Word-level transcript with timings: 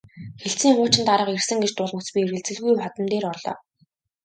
Хэлтсийн 0.41 0.75
хуучин 0.77 1.03
дарга 1.09 1.31
ирсэн 1.37 1.57
гэж 1.61 1.71
дуулмагц 1.75 2.09
би 2.13 2.19
эргэлзэлгүй 2.25 2.73
хадам 2.83 3.05
дээр 3.11 3.25
орлоо. 3.31 3.55